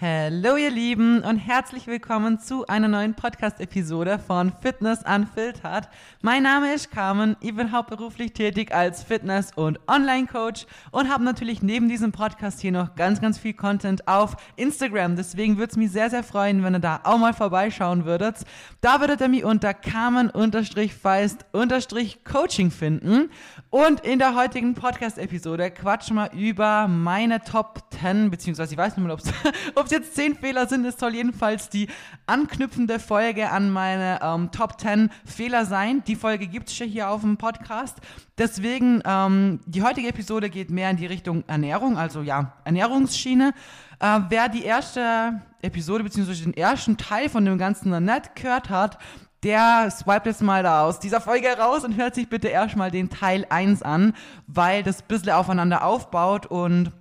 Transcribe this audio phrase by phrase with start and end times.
[0.00, 5.88] Hallo ihr Lieben und herzlich willkommen zu einer neuen Podcast-Episode von Fitness Unfiltered.
[6.22, 11.62] Mein Name ist Carmen, ich bin hauptberuflich tätig als Fitness- und Online-Coach und habe natürlich
[11.62, 15.16] neben diesem Podcast hier noch ganz, ganz viel Content auf Instagram.
[15.16, 18.36] Deswegen würde es mich sehr, sehr freuen, wenn ihr da auch mal vorbeischauen würdet.
[18.80, 23.30] Da würdet ihr mich unter Carmen-Feist-Coaching finden.
[23.70, 29.04] Und in der heutigen Podcast-Episode quatschen wir über meine Top 10, beziehungsweise ich weiß nicht
[29.04, 29.32] mal, ob es
[29.88, 31.88] es jetzt zehn Fehler sind, es soll jedenfalls die
[32.26, 36.02] anknüpfende Folge an meine ähm, Top 10 Fehler sein.
[36.06, 37.96] Die Folge gibt es schon hier auf dem Podcast.
[38.36, 43.54] Deswegen, ähm, die heutige Episode geht mehr in die Richtung Ernährung, also ja, Ernährungsschiene.
[44.00, 46.34] Äh, wer die erste Episode bzw.
[46.34, 48.98] den ersten Teil von dem Ganzen noch nicht gehört hat,
[49.42, 53.08] der swipet jetzt mal da aus dieser Folge raus und hört sich bitte erstmal den
[53.08, 54.14] Teil 1 an,
[54.46, 56.92] weil das ein bisschen aufeinander aufbaut und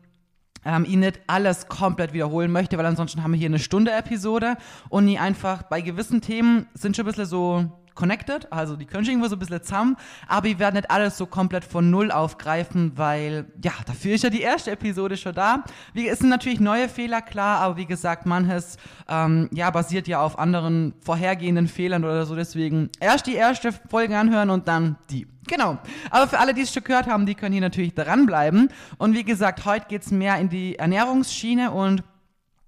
[0.66, 4.58] ähm, ihn nicht alles komplett wiederholen möchte, weil ansonsten haben wir hier eine Stunde Episode
[4.90, 9.04] und nie einfach bei gewissen Themen sind schon ein bisschen so connected, also die können
[9.04, 12.12] schon irgendwo so ein bisschen zusammen, aber wir werden nicht alles so komplett von Null
[12.12, 15.66] aufgreifen, weil, ja, dafür ist ja die erste Episode schon da.
[15.94, 18.78] Wie, es sind natürlich neue Fehler, klar, aber wie gesagt, manches,
[19.10, 24.18] ähm, ja, basiert ja auf anderen vorhergehenden Fehlern oder so, deswegen erst die erste Folge
[24.18, 25.28] anhören und dann die.
[25.48, 25.78] Genau.
[26.12, 28.70] Aber für alle, die es schon gehört haben, die können hier natürlich dranbleiben.
[28.98, 32.04] Und wie gesagt, heute geht es mehr in die Ernährungsschiene und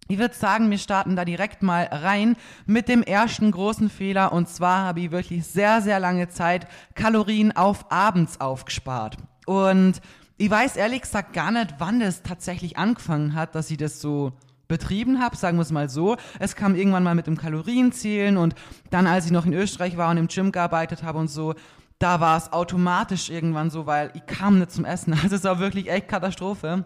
[0.09, 4.33] ich würde sagen, wir starten da direkt mal rein mit dem ersten großen Fehler.
[4.33, 9.17] Und zwar habe ich wirklich sehr, sehr lange Zeit Kalorien auf abends aufgespart.
[9.45, 10.01] Und
[10.37, 14.33] ich weiß ehrlich gesagt gar nicht, wann das tatsächlich angefangen hat, dass ich das so
[14.67, 16.17] betrieben habe, sagen wir es mal so.
[16.39, 18.55] Es kam irgendwann mal mit dem Kalorienzählen und
[18.89, 21.53] dann, als ich noch in Österreich war und im Gym gearbeitet habe und so,
[21.99, 25.13] da war es automatisch irgendwann so, weil ich kam nicht zum Essen.
[25.21, 26.85] Also es war wirklich echt Katastrophe.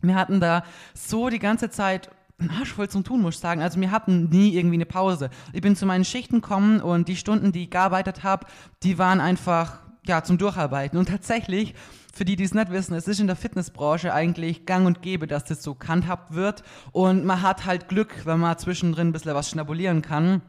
[0.00, 0.62] Wir hatten da
[0.94, 2.10] so die ganze Zeit
[2.50, 3.62] Arsch voll zum Tun, muss ich sagen.
[3.62, 5.30] Also wir hatten nie irgendwie eine Pause.
[5.52, 8.46] Ich bin zu meinen Schichten gekommen und die Stunden, die ich gearbeitet habe,
[8.82, 10.98] die waren einfach ja zum Durcharbeiten.
[10.98, 11.74] Und tatsächlich,
[12.12, 15.26] für die, die es nicht wissen, es ist in der Fitnessbranche eigentlich gang und gäbe,
[15.26, 16.62] dass das so handhabt wird.
[16.92, 20.42] Und man hat halt Glück, wenn man zwischendrin ein bisschen was schnabulieren kann.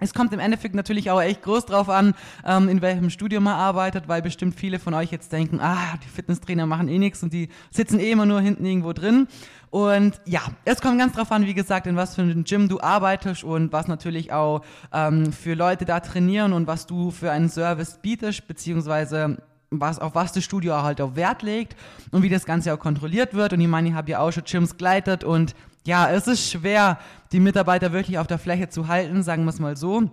[0.00, 2.14] Es kommt im Endeffekt natürlich auch echt groß drauf an,
[2.46, 6.08] ähm, in welchem Studio man arbeitet, weil bestimmt viele von euch jetzt denken, ah, die
[6.08, 9.28] Fitnesstrainer machen eh nichts und die sitzen eh immer nur hinten irgendwo drin.
[9.70, 12.80] Und ja, es kommt ganz drauf an, wie gesagt, in was für einem Gym du
[12.80, 17.48] arbeitest und was natürlich auch ähm, für Leute da trainieren und was du für einen
[17.48, 19.36] Service bietest, beziehungsweise
[19.70, 21.76] was, auf was das Studio halt auch Wert legt
[22.10, 23.52] und wie das Ganze auch kontrolliert wird.
[23.52, 25.54] Und ich meine, ich habe ja auch schon Gyms geleitet und
[25.84, 26.98] ja, es ist schwer,
[27.32, 30.10] die Mitarbeiter wirklich auf der Fläche zu halten, sagen wir es mal so.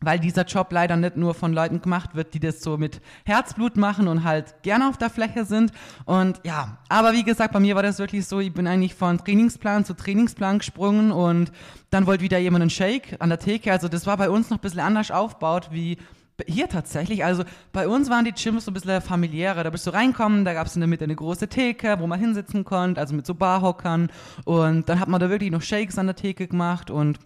[0.00, 3.76] Weil dieser Job leider nicht nur von Leuten gemacht wird, die das so mit Herzblut
[3.76, 5.72] machen und halt gerne auf der Fläche sind.
[6.04, 9.18] Und ja, aber wie gesagt, bei mir war das wirklich so, ich bin eigentlich von
[9.18, 11.52] Trainingsplan zu Trainingsplan gesprungen und
[11.90, 13.72] dann wollte wieder jemand einen Shake an der Theke.
[13.72, 15.96] Also das war bei uns noch ein bisschen anders aufgebaut wie
[16.46, 19.62] hier tatsächlich, also bei uns waren die Gyms so ein bisschen familiärer.
[19.62, 22.18] Da bist du reinkommen, da gab es in der Mitte eine große Theke, wo man
[22.18, 24.10] hinsitzen konnte, also mit so Barhockern.
[24.44, 27.18] Und dann hat man da wirklich noch Shakes an der Theke gemacht und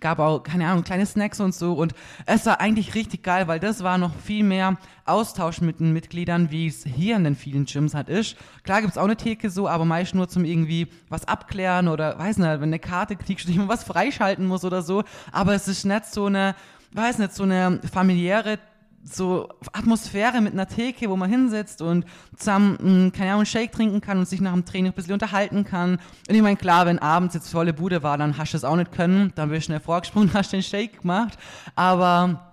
[0.00, 1.74] gab auch, keine Ahnung, kleine Snacks und so.
[1.74, 1.92] Und
[2.24, 6.50] es war eigentlich richtig geil, weil das war noch viel mehr Austausch mit den Mitgliedern,
[6.50, 8.36] wie es hier in den vielen Gyms halt ist.
[8.64, 12.18] Klar gibt es auch eine Theke so, aber meist nur zum irgendwie was abklären oder,
[12.18, 15.04] weiß nicht, wenn eine Karte kriegst, du was freischalten muss oder so.
[15.32, 16.54] Aber es ist nicht so eine
[16.92, 18.58] weiß nicht, so eine familiäre
[19.02, 22.04] so Atmosphäre mit einer Theke, wo man hinsetzt und
[22.36, 25.14] zusammen, hm, keine Ahnung, einen Shake trinken kann und sich nach dem Training ein bisschen
[25.14, 25.98] unterhalten kann.
[26.28, 28.76] Und ich meine, klar, wenn abends jetzt volle Bude war, dann hast du es auch
[28.76, 31.38] nicht können, dann wirst du schnell vorgesprungen, hast den Shake gemacht.
[31.76, 32.50] Aber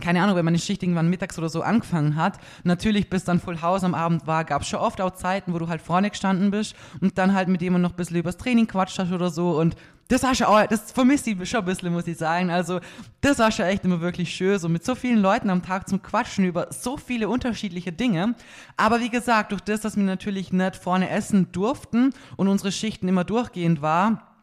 [0.00, 3.60] keine Ahnung, wenn meine Schicht irgendwann mittags oder so angefangen hat, natürlich bis dann Full
[3.62, 6.52] House am Abend war, gab es schon oft auch Zeiten, wo du halt vorne gestanden
[6.52, 9.58] bist und dann halt mit jemandem noch ein bisschen übers Training quatscht hast oder so
[9.58, 9.74] und
[10.08, 12.50] das war schon auch, das vermisst ich schon ein bisschen, muss ich sagen.
[12.50, 12.80] Also,
[13.20, 16.02] das war schon echt immer wirklich schön, so mit so vielen Leuten am Tag zum
[16.02, 18.34] Quatschen über so viele unterschiedliche Dinge.
[18.78, 23.06] Aber wie gesagt, durch das, dass wir natürlich nicht vorne essen durften und unsere Schichten
[23.06, 24.34] immer durchgehend war,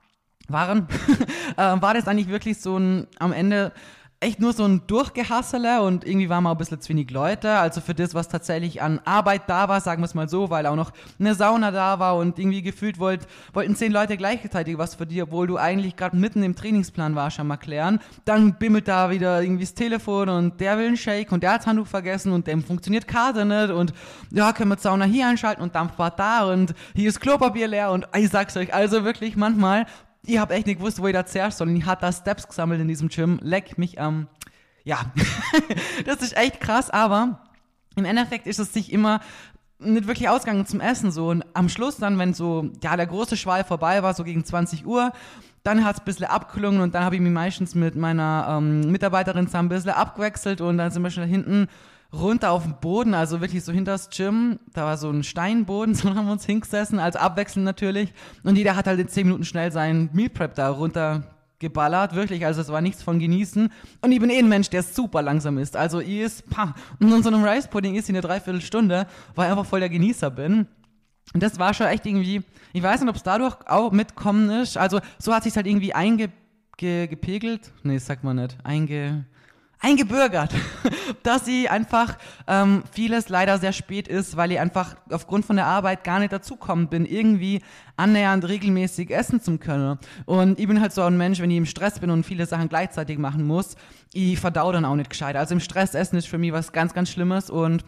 [0.48, 0.88] waren,
[1.58, 3.72] äh, war das eigentlich wirklich so ein, am Ende
[4.20, 7.52] echt nur so ein Durchgehassele und irgendwie waren wir auch ein bisschen zu wenig Leute.
[7.58, 10.66] Also für das, was tatsächlich an Arbeit da war, sagen wir es mal so, weil
[10.66, 14.96] auch noch eine Sauna da war und irgendwie gefühlt wollt, wollten zehn Leute gleichzeitig was
[14.96, 18.00] für dich, obwohl du eigentlich gerade mitten im Trainingsplan warst, schon mal klären.
[18.24, 21.68] Dann bimmelt da wieder irgendwie das Telefon und der will einen Shake und der hat
[21.68, 23.94] Handtuch vergessen und dem funktioniert Karte nicht und
[24.32, 28.08] ja, können wir Sauna hier einschalten und Dampfbad da und hier ist Klopapier leer und
[28.16, 29.86] ich sag's euch, also wirklich manchmal
[30.28, 31.68] ich habe echt nicht gewusst, wo ich da zuerst soll.
[31.68, 33.40] Und ich hatte da Steps gesammelt in diesem Gym.
[33.42, 34.16] Leck mich am.
[34.16, 34.28] Ähm,
[34.84, 35.00] ja,
[36.06, 37.40] das ist echt krass, aber
[37.96, 39.20] im Endeffekt ist es sich immer
[39.80, 43.36] nicht wirklich ausgegangen zum Essen so und am Schluss dann, wenn so, ja, der große
[43.36, 45.12] Schwall vorbei war, so gegen 20 Uhr,
[45.64, 48.92] dann hat es ein bisschen abgeklungen und dann habe ich mich meistens mit meiner ähm,
[48.92, 51.68] Mitarbeiterin zusammen ein bisschen abgewechselt und dann sind wir schon hinten
[52.20, 54.60] runter auf den Boden, also wirklich so hinter das Gym.
[54.74, 58.14] Da war so ein Steinboden, so haben wir uns hingesessen, also abwechselnd natürlich.
[58.44, 61.24] Und jeder hat halt in 10 Minuten schnell seinen Meal Prep da runter
[61.60, 63.72] geballert, wirklich, also es war nichts von genießen.
[64.02, 65.78] Und ich bin eh ein Mensch, der super langsam ist.
[65.78, 69.52] Also ich ist, pah, und so einem Rice Pudding ist in eine Dreiviertelstunde, weil ich
[69.52, 70.68] einfach voll der Genießer bin.
[71.34, 74.78] Und das war schon echt irgendwie, ich weiß nicht, ob es dadurch auch mitkommen ist.
[74.78, 79.26] Also so hat sich halt irgendwie eingepegelt, nee, sagt man nicht, einge,
[79.86, 80.52] eingebürgert,
[81.24, 82.18] dass sie einfach
[82.48, 86.34] ähm, vieles leider sehr spät ist, weil ich einfach aufgrund von der Arbeit gar nicht
[86.34, 87.62] dazukommen bin, irgendwie
[87.96, 90.00] annähernd regelmäßig essen zu können.
[90.26, 92.68] Und ich bin halt so ein Mensch, wenn ich im Stress bin und viele Sachen
[92.68, 93.76] gleichzeitig machen muss,
[94.14, 95.36] ich verdau dann auch nicht gescheit.
[95.36, 97.84] Also im Stress essen ist für mich was ganz, ganz Schlimmes und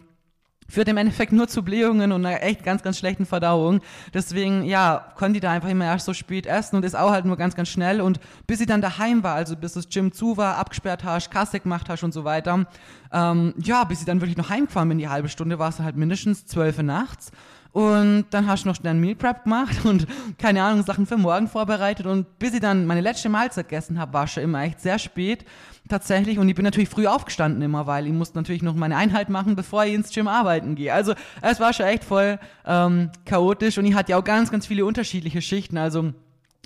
[0.68, 3.80] führt im Endeffekt nur zu Blähungen und einer echt ganz, ganz schlechten Verdauung.
[4.12, 7.24] Deswegen, ja, konnte ich da einfach immer erst so spät essen und ist auch halt
[7.24, 8.00] nur ganz, ganz schnell.
[8.00, 11.60] Und bis ich dann daheim war, also bis das Gym zu war, abgesperrt hast, Kasse
[11.60, 12.66] gemacht hast und so weiter,
[13.12, 15.96] ähm, ja, bis ich dann wirklich noch heimgefahren bin, die halbe Stunde, war es halt
[15.96, 17.32] mindestens zwölf nachts.
[17.72, 20.06] Und dann hast du noch schnell ein Meal Prep gemacht und
[20.38, 22.06] keine Ahnung, Sachen für morgen vorbereitet.
[22.06, 25.44] Und bis ich dann meine letzte Mahlzeit gegessen habe, war schon immer echt sehr spät
[25.88, 26.38] tatsächlich.
[26.38, 29.56] Und ich bin natürlich früh aufgestanden immer, weil ich musste natürlich noch meine Einheit machen,
[29.56, 30.92] bevor ich ins Gym arbeiten gehe.
[30.92, 34.66] Also es war schon echt voll ähm, chaotisch und ich hatte ja auch ganz, ganz
[34.66, 35.78] viele unterschiedliche Schichten.
[35.78, 36.12] Also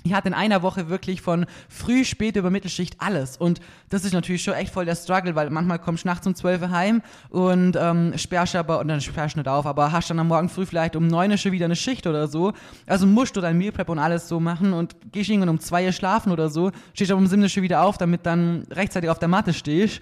[0.03, 3.37] ich hatte in einer Woche wirklich von früh, spät über Mittelschicht alles.
[3.37, 6.35] Und das ist natürlich schon echt voll der Struggle, weil manchmal kommst du nachts um
[6.35, 10.09] 12 Uhr heim und ähm, sperrst aber, und dann sperrst du nicht auf, aber hast
[10.09, 12.53] dann am Morgen früh vielleicht um 9 Uhr schon wieder eine Schicht oder so.
[12.85, 15.85] Also musst du dein Meal Prep und alles so machen und gehst irgendwann um 2
[15.85, 19.09] Uhr schlafen oder so, stehst aber um 7 Uhr schon wieder auf, damit dann rechtzeitig
[19.09, 20.01] auf der Matte stehst.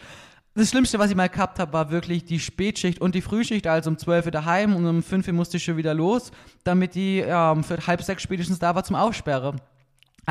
[0.54, 3.90] Das Schlimmste, was ich mal gehabt habe, war wirklich die Spätschicht und die Frühschicht, also
[3.90, 6.32] um 12 Uhr daheim und um 5 Uhr musste ich schon wieder los,
[6.66, 9.62] damit die ja, für halb sechs spätestens da war zum Aufsperren.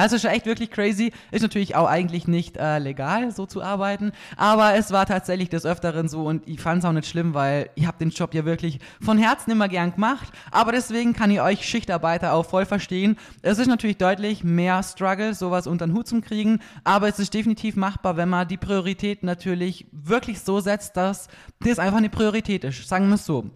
[0.00, 1.12] Also schon echt wirklich crazy.
[1.30, 4.12] Ist natürlich auch eigentlich nicht äh, legal, so zu arbeiten.
[4.38, 7.68] Aber es war tatsächlich des Öfteren so und ich fand es auch nicht schlimm, weil
[7.74, 10.32] ich habe den Job ja wirklich von Herzen immer gern gemacht.
[10.52, 13.18] Aber deswegen kann ich euch Schichtarbeiter auch voll verstehen.
[13.42, 16.60] Es ist natürlich deutlich mehr Struggle, sowas unter den Hut zu kriegen.
[16.82, 21.28] Aber es ist definitiv machbar, wenn man die Priorität natürlich wirklich so setzt, dass
[21.60, 22.88] das einfach eine Priorität ist.
[22.88, 23.50] Sagen wir es so.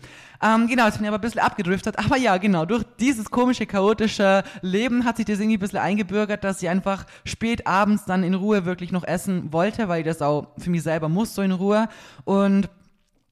[0.45, 1.99] Ähm, genau, jetzt bin ich aber ein bisschen abgedriftet.
[1.99, 6.45] Aber ja, genau, durch dieses komische, chaotische Leben hat sich das irgendwie ein bisschen eingebürgert,
[6.45, 10.21] dass ich einfach spät abends dann in Ruhe wirklich noch essen wollte, weil ich das
[10.21, 11.89] auch für mich selber muss, so in Ruhe.
[12.25, 12.69] Und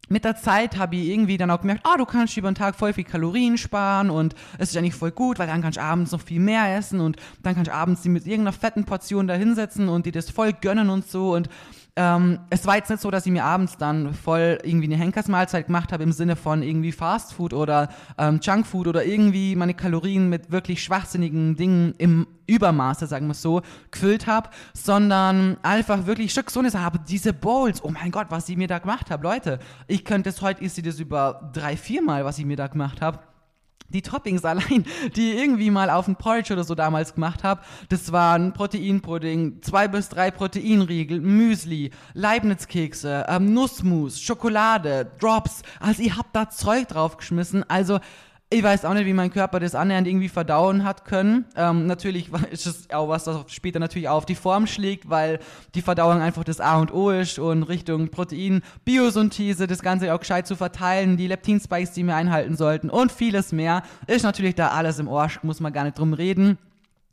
[0.08, 2.54] mit der Zeit habe ich irgendwie dann auch gemerkt, ah, oh, du kannst über den
[2.54, 5.82] Tag voll viel Kalorien sparen und es ist eigentlich voll gut, weil dann kannst du
[5.82, 9.26] abends noch viel mehr essen und dann kannst du abends die mit irgendeiner fetten Portion
[9.26, 11.48] da hinsetzen und dir das voll gönnen und so und
[11.94, 15.66] ähm, es war jetzt nicht so, dass ich mir abends dann voll irgendwie eine Henkersmahlzeit
[15.66, 20.50] gemacht habe im Sinne von irgendwie Fastfood oder ähm, Junkfood oder irgendwie meine Kalorien mit
[20.50, 23.60] wirklich schwachsinnigen Dingen im Übermaße, sagen wir es so,
[23.90, 26.98] gefüllt habe, sondern einfach wirklich Stück Sache habe.
[27.06, 29.58] Diese Bowls, oh mein Gott, was ich mir da gemacht habe, Leute.
[29.86, 32.68] Ich könnte es heute, ist sie das über drei, vier Mal, was ich mir da
[32.68, 33.18] gemacht habe
[33.92, 34.84] die Toppings allein,
[35.16, 39.62] die ich irgendwie mal auf ein Porridge oder so damals gemacht habe, das waren Proteinpudding,
[39.62, 45.62] zwei bis drei Proteinriegel, Müsli, Leibniz-Kekse, ähm, Nussmus, Schokolade, Drops.
[45.80, 47.68] Also ich hab da Zeug draufgeschmissen.
[47.68, 48.00] Also
[48.52, 51.46] ich weiß auch nicht, wie mein Körper das annähernd irgendwie verdauen hat können.
[51.56, 55.38] Ähm, natürlich ist es auch was, das später natürlich auf die Form schlägt, weil
[55.74, 60.20] die Verdauung einfach das A und O ist und Richtung Protein, Biosynthese, das Ganze auch
[60.20, 64.68] gescheit zu verteilen, die Leptin-Spikes, die wir einhalten sollten und vieles mehr, ist natürlich da
[64.68, 66.58] alles im Arsch, muss man gar nicht drum reden.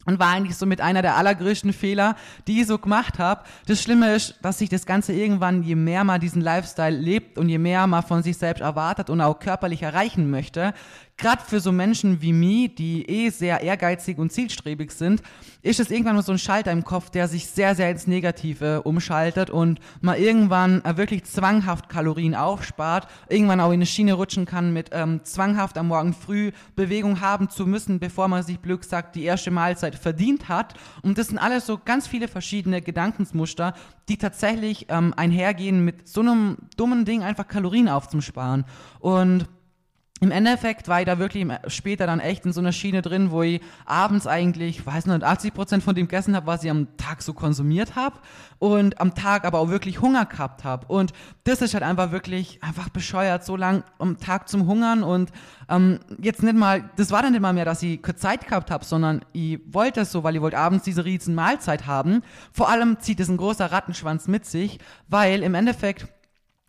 [0.05, 2.15] Und war eigentlich so mit einer der allergrößten Fehler,
[2.47, 3.43] die ich so gemacht habe.
[3.67, 7.49] Das Schlimme ist, dass sich das Ganze irgendwann, je mehr man diesen Lifestyle lebt und
[7.49, 10.73] je mehr man von sich selbst erwartet und auch körperlich erreichen möchte,
[11.19, 15.21] gerade für so Menschen wie mich, die eh sehr ehrgeizig und zielstrebig sind,
[15.61, 18.81] ist es irgendwann nur so ein Schalter im Kopf, der sich sehr, sehr ins Negative
[18.83, 24.45] umschaltet und man irgendwann äh, wirklich zwanghaft Kalorien aufspart, irgendwann auch in eine Schiene rutschen
[24.45, 28.85] kann mit ähm, zwanghaft am Morgen früh Bewegung haben zu müssen, bevor man sich Glück
[28.85, 30.73] sagt, die erste Mahlzeit verdient hat.
[31.01, 33.73] Und das sind alles so ganz viele verschiedene Gedankensmuster,
[34.07, 38.63] die tatsächlich ähm, einhergehen mit so einem dummen Ding, einfach Kalorien aufzusparen.
[38.99, 39.47] Und
[40.21, 43.41] im Endeffekt war ich da wirklich später dann echt in so einer Schiene drin, wo
[43.41, 47.21] ich abends eigentlich, weiß nicht, 80 Prozent von dem gegessen habe, was ich am Tag
[47.21, 48.17] so konsumiert habe
[48.57, 50.87] und am Tag aber auch wirklich Hunger gehabt habe.
[50.87, 51.13] Und
[51.45, 55.31] das ist halt einfach wirklich einfach bescheuert, so lang am Tag zum Hungern und
[55.69, 58.83] ähm, jetzt nicht mal, das war dann nicht mal mehr, dass ich Zeit gehabt habe,
[58.83, 62.23] sondern ich wollte es so, weil ich wollte abends diese riesen Mahlzeit haben.
[62.51, 66.07] Vor allem zieht es ein großer Rattenschwanz mit sich, weil im Endeffekt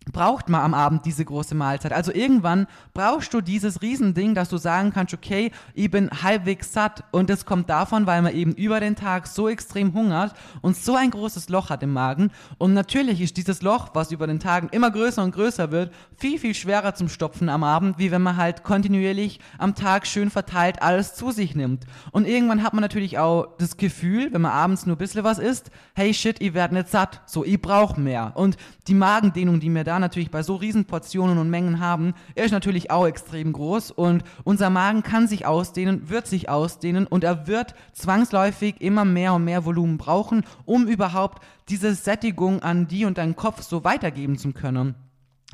[0.07, 1.93] braucht man am Abend diese große Mahlzeit.
[1.93, 7.05] Also irgendwann brauchst du dieses Riesending, dass du sagen kannst, okay, ich bin halbwegs satt.
[7.13, 10.97] Und das kommt davon, weil man eben über den Tag so extrem hungert und so
[10.97, 12.31] ein großes Loch hat im Magen.
[12.57, 16.39] Und natürlich ist dieses Loch, was über den Tagen immer größer und größer wird, viel,
[16.39, 20.83] viel schwerer zum Stopfen am Abend, wie wenn man halt kontinuierlich am Tag schön verteilt
[20.83, 21.85] alles zu sich nimmt.
[22.11, 25.39] Und irgendwann hat man natürlich auch das Gefühl, wenn man abends nur ein bisschen was
[25.39, 27.21] isst, hey shit, ich werde nicht satt.
[27.27, 28.33] So, ich brauche mehr.
[28.35, 28.57] Und
[28.89, 32.91] die Magendehnung, die mir da natürlich bei so riesen Portionen und Mengen haben, ist natürlich
[32.91, 37.75] auch extrem groß und unser Magen kann sich ausdehnen, wird sich ausdehnen und er wird
[37.93, 43.37] zwangsläufig immer mehr und mehr Volumen brauchen, um überhaupt diese Sättigung an die und deinen
[43.37, 44.95] Kopf so weitergeben zu können.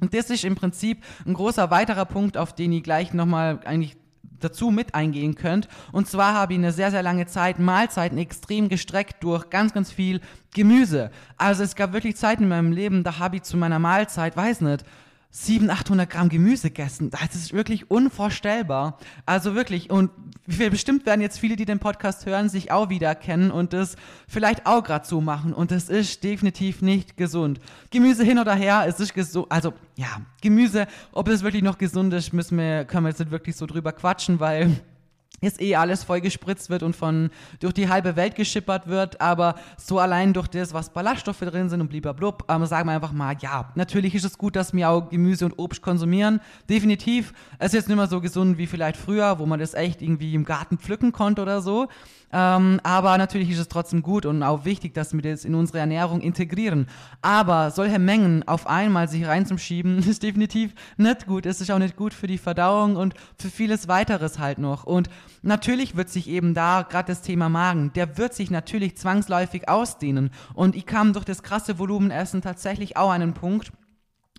[0.00, 3.96] Und das ist im Prinzip ein großer weiterer Punkt, auf den ich gleich nochmal eigentlich
[4.40, 5.68] dazu mit eingehen könnt.
[5.92, 9.92] Und zwar habe ich eine sehr, sehr lange Zeit Mahlzeiten extrem gestreckt durch ganz, ganz
[9.92, 10.20] viel
[10.54, 11.10] Gemüse.
[11.36, 14.62] Also es gab wirklich Zeiten in meinem Leben, da habe ich zu meiner Mahlzeit, weiß
[14.62, 14.84] nicht,
[15.36, 17.10] 700, 800 Gramm Gemüse gegessen.
[17.10, 18.98] Das ist wirklich unvorstellbar.
[19.26, 19.90] Also wirklich.
[19.90, 20.10] Und
[20.46, 24.82] bestimmt werden jetzt viele, die den Podcast hören, sich auch wiedererkennen und das vielleicht auch
[24.82, 25.52] gerade so machen.
[25.52, 27.60] Und das ist definitiv nicht gesund.
[27.90, 29.46] Gemüse hin oder her, es ist gesund.
[29.50, 33.30] Also, ja, Gemüse, ob es wirklich noch gesund ist, müssen wir, können wir jetzt nicht
[33.30, 34.80] wirklich so drüber quatschen, weil
[35.40, 39.56] jetzt eh alles voll gespritzt wird und von durch die halbe Welt geschippert wird, aber
[39.76, 43.36] so allein durch das, was Ballaststoffe drin sind und blub, ähm, sagen wir einfach mal,
[43.40, 47.32] ja, natürlich ist es gut, dass wir auch Gemüse und Obst konsumieren, definitiv.
[47.58, 50.34] Es ist jetzt nicht mehr so gesund wie vielleicht früher, wo man das echt irgendwie
[50.34, 51.88] im Garten pflücken konnte oder so,
[52.32, 55.78] ähm, aber natürlich ist es trotzdem gut und auch wichtig, dass wir das in unsere
[55.78, 56.86] Ernährung integrieren.
[57.22, 61.46] Aber solche Mengen auf einmal sich reinzuschieben, ist definitiv nicht gut.
[61.46, 64.84] Es ist auch nicht gut für die Verdauung und für vieles weiteres halt noch.
[64.84, 65.08] Und
[65.42, 70.30] natürlich wird sich eben da, gerade das Thema Magen, der wird sich natürlich zwangsläufig ausdehnen.
[70.54, 73.72] Und ich kam durch das krasse Volumenessen tatsächlich auch an einen Punkt,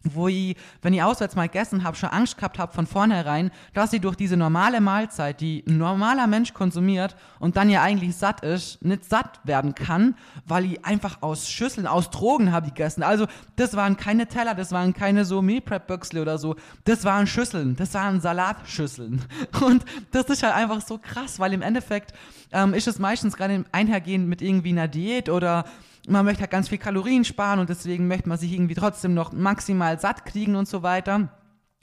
[0.04, 3.94] wo ich, wenn ich auswärts mal gegessen habe, schon Angst gehabt habe von vornherein, dass
[3.94, 8.42] ich durch diese normale Mahlzeit, die ein normaler Mensch konsumiert und dann ja eigentlich satt
[8.42, 13.04] ist, nicht satt werden kann, weil ich einfach aus Schüsseln, aus Drogen habe ich gegessen.
[13.04, 17.04] Also das waren keine Teller, das waren keine so Meal Prep Büchsle oder so, das
[17.04, 19.22] waren Schüsseln, das waren Salatschüsseln.
[19.62, 22.14] Und das ist halt einfach so krass, weil im Endeffekt
[22.52, 25.66] ähm, ist es meistens gerade einhergehend mit irgendwie einer Diät oder
[26.08, 29.34] man möchte halt ganz viel Kalorien sparen und deswegen möchte man sich irgendwie trotzdem noch
[29.34, 31.30] maximal satt kriegen und so weiter.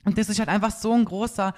[0.04, 1.54] Und das ist halt einfach so ein großer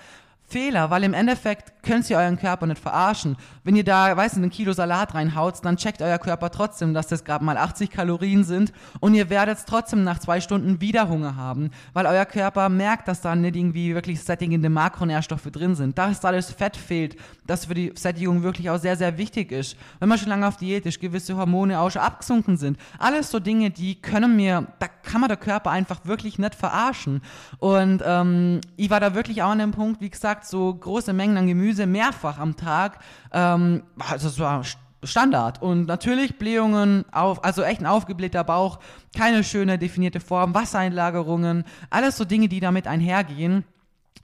[0.48, 3.36] Fehler, weil im Endeffekt könnt ihr euren Körper nicht verarschen.
[3.64, 7.08] Wenn ihr da, weißt du, ein Kilo Salat reinhaut, dann checkt euer Körper trotzdem, dass
[7.08, 11.34] das gerade mal 80 Kalorien sind und ihr werdet trotzdem nach zwei Stunden wieder Hunger
[11.34, 15.98] haben, weil euer Körper merkt, dass da nicht irgendwie wirklich sättigende Makronährstoffe drin sind.
[15.98, 19.76] Da ist alles Fett fehlt, das für die Sättigung wirklich auch sehr, sehr wichtig ist.
[19.98, 22.78] Wenn man schon lange auf Diät ist, gewisse Hormone auch schon abgesunken sind.
[22.98, 27.22] Alles so Dinge, die können mir, da kann man der Körper einfach wirklich nicht verarschen.
[27.58, 31.12] Und ähm, ich war da wirklich auch an dem Punkt, wie gesagt, gesagt, so große
[31.12, 32.98] Mengen an Gemüse mehrfach am Tag.
[33.32, 34.62] Ähm, also das war
[35.02, 35.62] Standard.
[35.62, 38.78] Und natürlich Blähungen, auf, also echt ein aufgeblähter Bauch,
[39.16, 43.64] keine schöne definierte Form, Wassereinlagerungen, alles so Dinge, die damit einhergehen.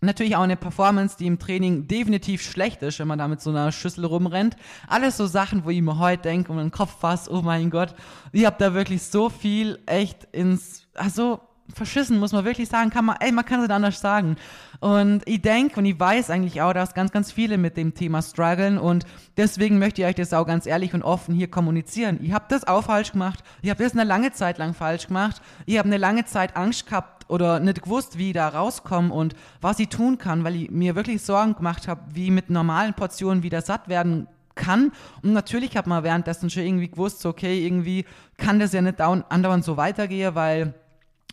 [0.00, 3.50] Natürlich auch eine Performance, die im Training definitiv schlecht ist, wenn man da mit so
[3.50, 4.56] einer Schüssel rumrennt.
[4.88, 7.94] Alles so Sachen, wo ich mir heute denke und den Kopf fasse, oh mein Gott,
[8.32, 11.40] ich habe da wirklich so viel echt ins, also
[11.74, 14.36] verschissen, muss man wirklich sagen, kann man, ey, man kann es nicht anders sagen.
[14.80, 18.20] Und ich denke und ich weiß eigentlich auch, dass ganz, ganz viele mit dem Thema
[18.22, 19.04] strugglen und
[19.36, 22.18] deswegen möchte ich euch das auch ganz ehrlich und offen hier kommunizieren.
[22.22, 23.44] Ich habe das auch falsch gemacht.
[23.62, 25.40] Ich habe das eine lange Zeit lang falsch gemacht.
[25.66, 29.34] Ich habe eine lange Zeit Angst gehabt oder nicht gewusst, wie ich da rauskomme und
[29.60, 33.42] was ich tun kann, weil ich mir wirklich Sorgen gemacht habe, wie mit normalen Portionen
[33.42, 34.92] wieder satt werden kann.
[35.22, 38.04] Und natürlich hat man währenddessen schon irgendwie gewusst, okay, irgendwie
[38.36, 40.74] kann das ja nicht andauernd so weitergehen, weil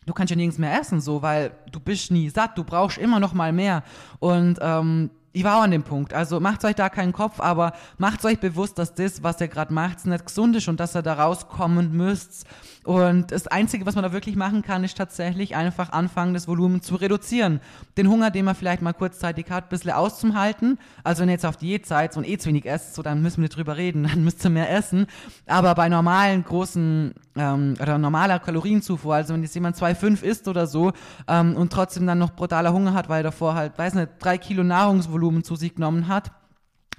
[0.06, 3.20] du kannst ja nirgends mehr essen, so, weil du bist nie satt, du brauchst immer
[3.20, 3.84] noch mal mehr.
[4.20, 6.14] Und ähm, ich war auch an dem Punkt.
[6.14, 9.74] Also macht euch da keinen Kopf, aber macht euch bewusst, dass das, was ihr gerade
[9.74, 12.46] macht, nicht gesund ist und dass ihr da rauskommen müsst.
[12.86, 16.82] Und das Einzige, was man da wirklich machen kann, ist tatsächlich einfach anfangen, das Volumen
[16.82, 17.60] zu reduzieren.
[17.98, 20.80] Den Hunger, den man vielleicht mal kurzzeitig hat, ein bisschen auszuhalten.
[21.04, 23.38] Also wenn ihr jetzt auf Diät seid und eh zu wenig esst, so dann müssen
[23.38, 25.08] wir nicht drüber reden, dann müsst ihr mehr essen.
[25.46, 30.66] Aber bei normalen, großen ähm, oder normaler Kalorienzufuhr, also wenn jetzt jemand 2,5 isst oder
[30.66, 30.94] so
[31.28, 34.38] ähm, und trotzdem dann noch brutaler Hunger hat, weil er davor halt, weiß nicht, drei
[34.38, 36.32] Kilo Nahrungsvolumen zu sich genommen hat,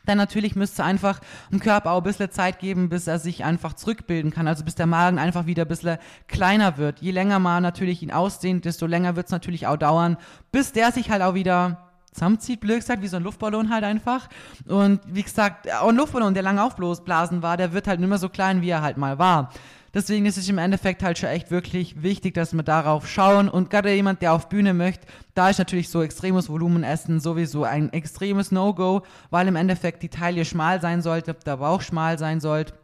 [0.06, 3.74] dann natürlich müsste einfach dem Körper auch ein bisschen Zeit geben, bis er sich einfach
[3.74, 7.00] zurückbilden kann, also bis der Magen einfach wieder ein bisschen kleiner wird.
[7.00, 10.16] Je länger man natürlich ihn ausdehnt, desto länger wird es natürlich auch dauern,
[10.52, 14.28] bis der sich halt auch wieder zusammenzieht, blöd gesagt, wie so ein Luftballon halt einfach.
[14.66, 18.18] Und wie gesagt, auch ein Luftballon, der lange aufblasen war, der wird halt nicht mehr
[18.18, 19.50] so klein, wie er halt mal war.
[19.92, 23.48] Deswegen ist es im Endeffekt halt schon echt wirklich wichtig, dass wir darauf schauen.
[23.48, 27.92] Und gerade jemand, der auf Bühne möchte, da ist natürlich so extremes Volumenessen sowieso ein
[27.92, 32.74] extremes No-Go, weil im Endeffekt die Taille schmal sein sollte, der Bauch schmal sein sollte.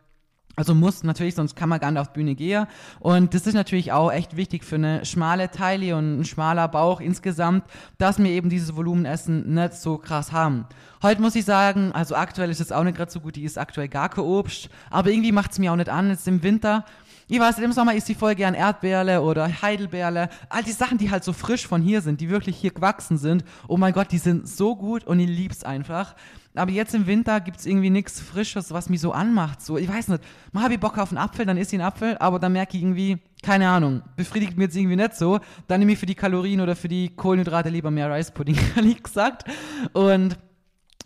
[0.56, 2.66] Also muss natürlich, sonst kann man gar nicht auf Bühne gehen.
[2.98, 7.00] Und das ist natürlich auch echt wichtig für eine schmale Taille und ein schmaler Bauch
[7.00, 7.64] insgesamt,
[7.98, 10.64] dass wir eben dieses Volumenessen nicht so krass haben.
[11.02, 13.58] Heute muss ich sagen, also aktuell ist es auch nicht gerade so gut, die ist
[13.58, 16.86] aktuell gar kein Obst, aber irgendwie macht es mir auch nicht an, jetzt im Winter.
[17.28, 20.28] Ich weiß, im Sommer isst ich voll gern Erdbeerle oder Heidelbeerle.
[20.48, 23.44] All die Sachen, die halt so frisch von hier sind, die wirklich hier gewachsen sind.
[23.66, 26.14] Oh mein Gott, die sind so gut und ich lieb's einfach.
[26.58, 29.62] Aber jetzt im Winter gibt es irgendwie nichts Frisches, was mich so anmacht.
[29.62, 30.22] So, ich weiß nicht,
[30.52, 32.76] mal habe ich Bock auf einen Apfel, dann isst ich einen Apfel, aber dann merke
[32.76, 35.40] ich irgendwie, keine Ahnung, befriedigt mir jetzt irgendwie nicht so.
[35.68, 39.02] Dann nehme ich für die Kalorien oder für die Kohlenhydrate lieber mehr Rice Pudding, ehrlich
[39.02, 39.44] gesagt.
[39.92, 40.38] Und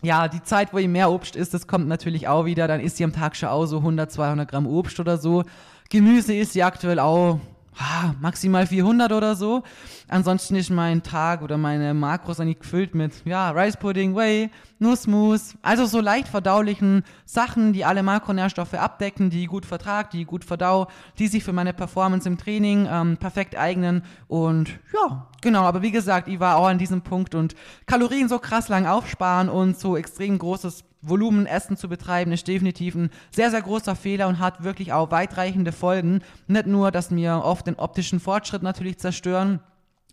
[0.03, 2.67] ja, die Zeit, wo ich mehr Obst isst, das kommt natürlich auch wieder.
[2.69, 5.45] Dann isst ihr am Tag schon auch so 100, 200 Gramm Obst oder so.
[5.91, 7.41] Gemüse ist sie aktuell auch
[7.79, 9.63] ah, maximal 400 oder so.
[10.09, 15.57] Ansonsten ist mein Tag oder meine Makros eigentlich gefüllt mit, ja, Rice Pudding, Whey, Nussmus,
[15.63, 20.89] also so leicht verdaulichen Sachen, die alle Makronährstoffe abdecken, die gut vertrag, die gut verdau,
[21.19, 24.03] die sich für meine Performance im Training ähm, perfekt eignen.
[24.27, 27.55] Und ja, genau, aber wie gesagt, ich war auch an diesem Punkt und
[27.87, 32.95] Kalorien so krass lang aufsparen und so extrem großes Volumen Essen zu betreiben, ist definitiv
[32.95, 36.21] ein sehr, sehr großer Fehler und hat wirklich auch weitreichende Folgen.
[36.47, 39.61] Nicht nur, dass wir oft den optischen Fortschritt natürlich zerstören,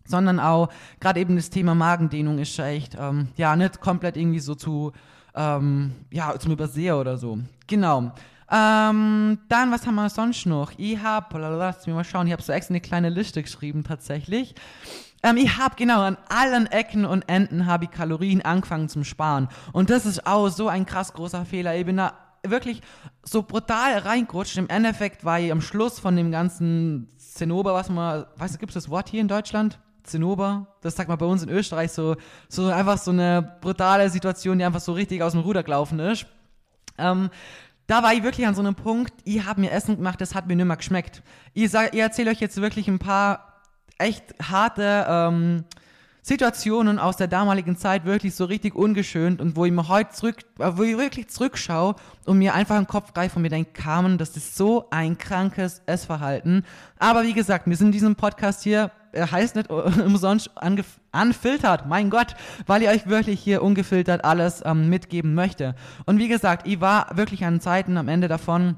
[0.05, 4.55] sondern auch gerade eben das Thema Magendehnung ist echt, ähm, ja, nicht komplett irgendwie so
[4.55, 4.93] zu,
[5.35, 7.39] ähm, ja, zum Überseher oder so.
[7.67, 8.13] Genau.
[8.49, 10.71] Ähm, dann, was haben wir sonst noch?
[10.77, 14.55] Ich habe, lass mich mal schauen, ich habe so extra eine kleine Liste geschrieben tatsächlich.
[15.23, 19.49] Ähm, ich habe genau an allen Ecken und Enden habe ich Kalorien angefangen zum Sparen.
[19.73, 21.75] Und das ist auch so ein krass großer Fehler.
[21.75, 22.13] Ich bin da
[22.45, 22.81] wirklich
[23.23, 24.57] so brutal reingerutscht.
[24.57, 28.69] Im Endeffekt war ich am Schluss von dem ganzen Zinnober, was man, weißt du, gibt
[28.69, 29.79] es das Wort hier in Deutschland?
[30.03, 32.15] Zinnober, das sagt man bei uns in Österreich so,
[32.47, 36.25] so einfach so eine brutale Situation, die einfach so richtig aus dem Ruder gelaufen ist.
[36.97, 37.29] Ähm,
[37.87, 40.47] da war ich wirklich an so einem Punkt, ich habe mir Essen gemacht, das hat
[40.47, 41.23] mir nicht mehr geschmeckt.
[41.53, 43.61] Ich, ich erzähle euch jetzt wirklich ein paar
[43.97, 45.63] echt harte ähm,
[46.21, 50.39] Situationen aus der damaligen Zeit wirklich so richtig ungeschönt und wo ich mir heute zurück,
[50.59, 54.17] äh, wo ich wirklich zurückschaue und mir einfach im Kopf greife und mir denke, Carmen,
[54.17, 56.65] das ist so ein krankes Essverhalten.
[56.99, 60.51] Aber wie gesagt, wir sind in diesem Podcast hier, er heißt nicht umsonst
[61.11, 65.75] anfiltert, mein Gott, weil ich euch wirklich hier ungefiltert alles ähm, mitgeben möchte.
[66.05, 68.75] Und wie gesagt, ich war wirklich an Zeiten am Ende davon,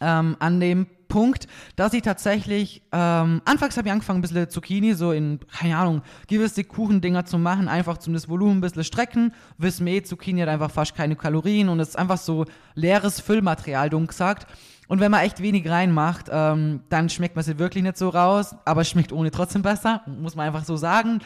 [0.00, 4.94] ähm, an dem Punkt, dass ich tatsächlich, ähm, anfangs habe ich angefangen, ein bisschen Zucchini
[4.94, 9.32] so in, keine Ahnung, gewisse Kuchendinger zu machen, einfach zum das Volumen ein bisschen strecken.
[9.56, 13.88] Wissen wir, eh, Zucchini hat einfach fast keine Kalorien und ist einfach so leeres Füllmaterial,
[13.88, 14.46] dumm gesagt.
[14.88, 18.54] Und wenn man echt wenig reinmacht, ähm, dann schmeckt man sie wirklich nicht so raus,
[18.64, 21.20] aber schmeckt ohne trotzdem besser, muss man einfach so sagen.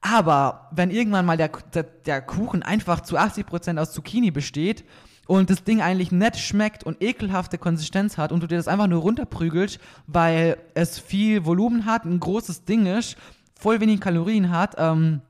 [0.00, 4.84] Aber wenn irgendwann mal der, der, der Kuchen einfach zu 80% aus Zucchini besteht
[5.26, 8.86] und das Ding eigentlich nett schmeckt und ekelhafte Konsistenz hat und du dir das einfach
[8.86, 13.16] nur runterprügelst, weil es viel Volumen hat, ein großes Ding ist,
[13.58, 15.22] voll wenig Kalorien hat, ähm,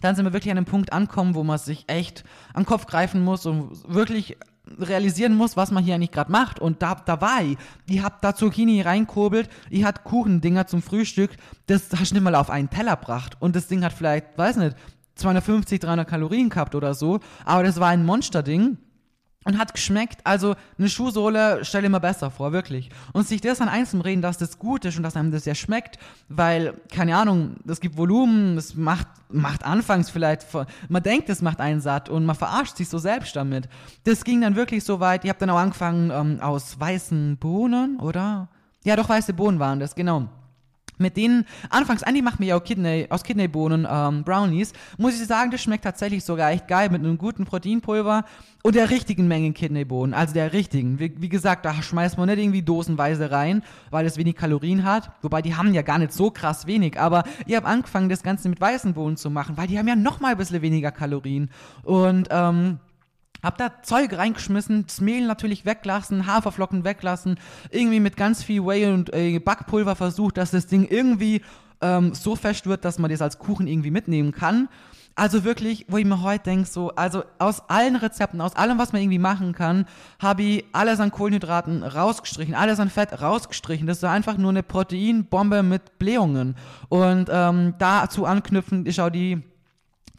[0.00, 2.24] dann sind wir wirklich an einem Punkt ankommen, wo man sich echt
[2.56, 4.36] den Kopf greifen muss und wirklich
[4.78, 6.60] realisieren muss, was man hier eigentlich gerade macht.
[6.60, 7.56] Und da, da war ich.
[7.86, 11.30] Ich hab da Zucchini reinkurbelt, ich hatte Kuchendinger zum Frühstück,
[11.66, 13.36] das hast du nicht mal auf einen Teller gebracht.
[13.40, 14.76] Und das Ding hat vielleicht, weiß nicht,
[15.16, 18.78] 250, 300 Kalorien gehabt oder so, aber das war ein Monsterding
[19.48, 20.20] und hat geschmeckt.
[20.24, 22.90] Also eine Schuhsohle stelle ich mir besser vor, wirklich.
[23.14, 25.54] Und sich das an einzeln reden, dass das gut ist und dass einem das ja
[25.54, 30.46] schmeckt, weil, keine Ahnung, es gibt Volumen, es macht, macht anfangs vielleicht,
[30.90, 33.70] man denkt, es macht einen satt und man verarscht sich so selbst damit.
[34.04, 37.98] Das ging dann wirklich so weit, ich habe dann auch angefangen ähm, aus weißen Bohnen,
[38.00, 38.48] oder?
[38.84, 40.28] Ja, doch, weiße Bohnen waren das, genau
[40.98, 45.26] mit denen, anfangs, Andy macht mir ja auch Kidney, aus Kidneybohnen ähm, Brownies, muss ich
[45.26, 48.24] sagen, das schmeckt tatsächlich sogar echt geil mit einem guten Proteinpulver
[48.62, 50.98] und der richtigen Menge Kidneybohnen, also der richtigen.
[50.98, 55.10] Wie, wie, gesagt, da schmeißt man nicht irgendwie dosenweise rein, weil es wenig Kalorien hat,
[55.22, 58.48] wobei die haben ja gar nicht so krass wenig, aber ich habe angefangen, das Ganze
[58.48, 61.50] mit weißen Bohnen zu machen, weil die haben ja noch mal ein bisschen weniger Kalorien.
[61.82, 62.78] Und, ähm,
[63.42, 67.38] hab da Zeug reingeschmissen, das Mehl natürlich weglassen, Haferflocken weglassen,
[67.70, 71.42] irgendwie mit ganz viel Whey und äh, Backpulver versucht, dass das Ding irgendwie
[71.80, 74.68] ähm, so fest wird, dass man das als Kuchen irgendwie mitnehmen kann.
[75.18, 78.92] Also wirklich, wo ich mir heute denke, so, also aus allen Rezepten, aus allem, was
[78.92, 79.86] man irgendwie machen kann,
[80.20, 83.88] habe ich alles an Kohlenhydraten rausgestrichen, alles an Fett rausgestrichen.
[83.88, 86.54] Das ist einfach nur eine Proteinbombe mit Blähungen.
[86.88, 89.42] Und ähm, dazu anknüpfend ist auch die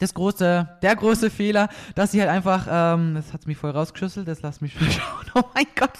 [0.00, 4.26] das große, der große Fehler, dass sie halt einfach, ähm, das hat mich voll rausgeschüsselt,
[4.26, 5.26] das lass mich schauen.
[5.34, 5.90] Oh mein Gott.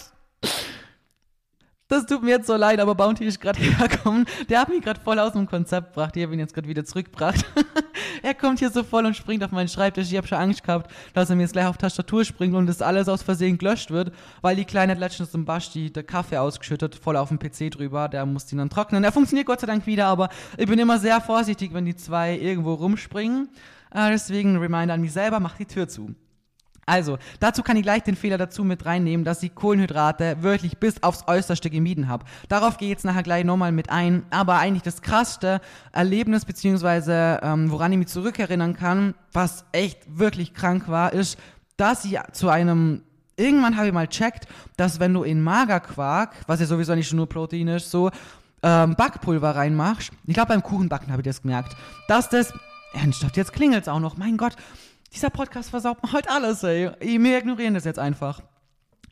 [1.90, 4.24] Das tut mir jetzt so leid, aber Bounty ist gerade hergekommen.
[4.48, 6.16] Der hat mich gerade voll aus dem Konzept gebracht.
[6.16, 7.44] Ich habe ihn jetzt gerade wieder zurückgebracht.
[8.22, 10.08] er kommt hier so voll und springt auf meinen Schreibtisch.
[10.08, 12.80] Ich habe schon Angst gehabt, dass er mir jetzt gleich auf Tastatur springt und das
[12.80, 16.94] alles aus Versehen gelöscht wird, weil die Kleine hat letztens im Basti der Kaffee ausgeschüttet,
[16.94, 18.08] voll auf dem PC drüber.
[18.08, 19.02] Der muss ihn dann trocknen.
[19.02, 22.38] Er funktioniert Gott sei Dank wieder, aber ich bin immer sehr vorsichtig, wenn die zwei
[22.38, 23.48] irgendwo rumspringen.
[23.92, 26.14] Äh, deswegen Reminder an mich selber, mach die Tür zu.
[26.86, 31.02] Also, dazu kann ich gleich den Fehler dazu mit reinnehmen, dass ich Kohlenhydrate wirklich bis
[31.04, 32.24] aufs Äußerste gemieden habe.
[32.48, 34.24] Darauf gehe ich jetzt nachher gleich nochmal mit ein.
[34.30, 35.60] Aber eigentlich das krasseste
[35.92, 41.38] Erlebnis, beziehungsweise ähm, woran ich mich zurückerinnern kann, was echt wirklich krank war, ist,
[41.76, 43.02] dass ich zu einem
[43.36, 47.26] Irgendwann habe ich mal checkt, dass wenn du in Magerquark, was ja sowieso nicht nur
[47.26, 48.10] Protein ist, so
[48.62, 51.74] ähm, Backpulver reinmachst, ich glaube beim Kuchenbacken habe ich das gemerkt,
[52.06, 52.52] dass das,
[52.92, 54.56] ernsthaft, jetzt klingelt es auch noch, mein Gott,
[55.12, 56.90] dieser Podcast versaut mir heute alles, ey.
[57.00, 58.40] Wir ignorieren das jetzt einfach.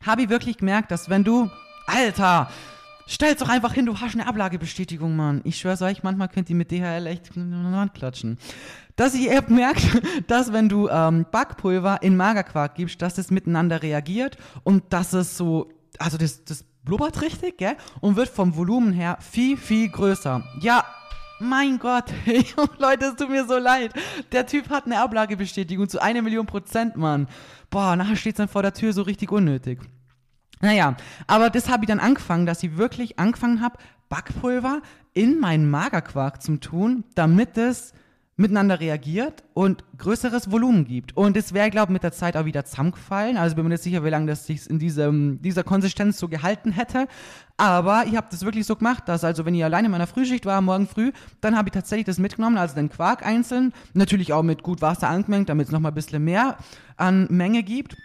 [0.01, 1.49] Habe ich wirklich gemerkt, dass wenn du,
[1.87, 2.49] Alter,
[3.05, 5.41] stell's doch einfach hin, du hast eine Ablagebestätigung, Mann.
[5.43, 8.37] Ich schwör's euch, manchmal könnt ihr mit DHL echt in die Hand klatschen.
[8.95, 9.85] Dass ihr merkt,
[10.27, 15.35] dass wenn du ähm, Backpulver in Magerquark gibst, dass es miteinander reagiert und dass es
[15.35, 17.75] so, also das, das blubbert richtig, gell?
[17.99, 20.43] Und wird vom Volumen her viel, viel größer.
[20.61, 20.85] Ja,
[21.39, 22.05] mein Gott,
[22.77, 23.93] Leute, es tut mir so leid.
[24.31, 27.27] Der Typ hat eine Ablagebestätigung zu einer Million Prozent, Mann.
[27.69, 29.79] Boah, nachher steht es dann vor der Tür so richtig unnötig.
[30.61, 30.97] Naja,
[31.27, 33.77] aber das habe ich dann angefangen, dass ich wirklich angefangen habe,
[34.09, 34.81] Backpulver
[35.13, 37.93] in meinen Magerquark zu tun, damit es
[38.39, 41.15] miteinander reagiert und größeres Volumen gibt.
[41.15, 43.35] Und es wäre, glaube ich, mit der Zeit auch wieder zusammengefallen.
[43.35, 46.71] Also bin mir nicht sicher, wie lange das sich in diesem, dieser Konsistenz so gehalten
[46.71, 47.07] hätte.
[47.57, 50.45] Aber ich habe das wirklich so gemacht, dass also, wenn ich alleine in meiner Frühschicht
[50.45, 54.43] war, morgen früh, dann habe ich tatsächlich das mitgenommen, also den Quark einzeln, natürlich auch
[54.43, 56.57] mit gut Wasser angemengt, damit es nochmal ein bisschen mehr
[56.95, 57.97] an Menge gibt.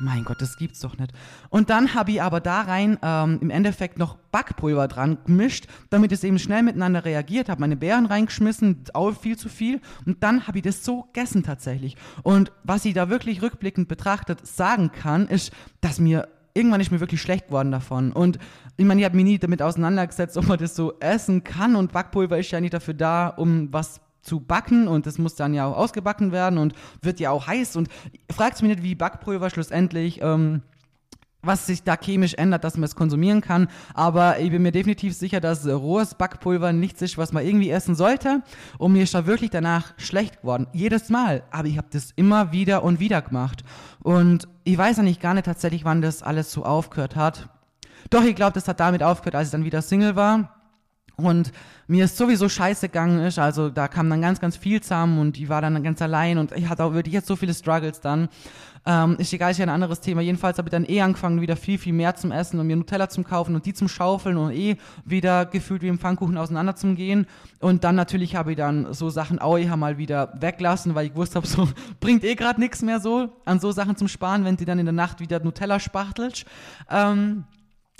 [0.00, 1.12] Mein Gott, das gibt's doch nicht.
[1.50, 6.12] Und dann habe ich aber da rein ähm, im Endeffekt noch Backpulver dran gemischt, damit
[6.12, 7.48] es eben schnell miteinander reagiert.
[7.48, 9.80] Habe meine Beeren reingeschmissen, auch viel zu viel.
[10.06, 11.96] Und dann habe ich das so gegessen tatsächlich.
[12.22, 17.00] Und was ich da wirklich rückblickend betrachtet sagen kann, ist, dass mir irgendwann ist mir
[17.00, 18.12] wirklich schlecht geworden davon.
[18.12, 18.38] Und
[18.76, 21.76] ich meine, ich habe mich nie damit auseinandergesetzt, ob man das so essen kann.
[21.76, 25.52] Und Backpulver ist ja nicht dafür da, um was zu backen und das muss dann
[25.52, 27.88] ja auch ausgebacken werden und wird ja auch heiß und
[28.32, 30.62] fragt mich nicht, wie Backpulver schlussendlich ähm,
[31.42, 33.68] was sich da chemisch ändert, dass man es konsumieren kann.
[33.94, 37.94] Aber ich bin mir definitiv sicher, dass rohes Backpulver nichts ist, was man irgendwie essen
[37.94, 38.42] sollte.
[38.78, 40.68] Und mir ist da wirklich danach schlecht geworden.
[40.72, 41.42] Jedes Mal.
[41.50, 43.64] Aber ich habe das immer wieder und wieder gemacht.
[44.02, 47.48] Und ich weiß eigentlich gar nicht tatsächlich, wann das alles so aufgehört hat.
[48.10, 50.61] Doch, ich glaube, das hat damit aufgehört, als ich dann wieder Single war
[51.16, 51.52] und
[51.86, 55.38] mir ist sowieso scheiße gegangen ist, also da kam dann ganz, ganz viel zusammen und
[55.38, 58.28] ich war dann ganz allein und ich hatte auch wirklich jetzt so viele Struggles dann.
[58.84, 60.22] Ähm, ist egal, ist ja ein anderes Thema.
[60.22, 63.08] Jedenfalls habe ich dann eh angefangen, wieder viel, viel mehr zum Essen und mir Nutella
[63.08, 66.96] zum kaufen und die zum Schaufeln und eh wieder gefühlt wie im Pfannkuchen auseinander zum
[66.96, 67.26] Gehen.
[67.60, 71.12] Und dann natürlich habe ich dann so Sachen auch eher mal wieder weglassen, weil ich
[71.12, 71.68] gewusst habe, so
[72.00, 74.86] bringt eh gerade nichts mehr so an so Sachen zum Sparen, wenn die dann in
[74.86, 76.44] der Nacht wieder Nutella spachtelst.
[76.90, 77.44] Ähm,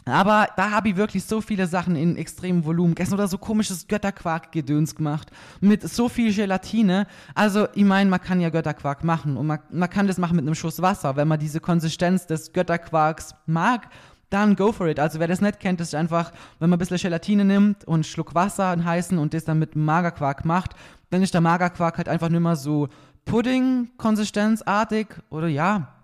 [0.05, 3.87] aber da habe ich wirklich so viele Sachen in extremem Volumen gegessen oder so komisches
[3.87, 7.07] Götterquark-Gedöns gemacht mit so viel Gelatine.
[7.35, 10.45] Also, ich meine, man kann ja Götterquark machen und man, man kann das machen mit
[10.45, 11.15] einem Schuss Wasser.
[11.15, 13.89] Wenn man diese Konsistenz des Götterquarks mag,
[14.31, 14.99] dann go for it.
[14.99, 18.35] Also, wer das nicht kennt, ist einfach, wenn man ein bisschen Gelatine nimmt und Schluck
[18.35, 20.75] Wasser, einen heißen und das dann mit Magerquark macht,
[21.11, 22.89] dann ist der Magerquark halt einfach nicht mehr so
[23.27, 26.02] Pudding-konsistenzartig oder ja,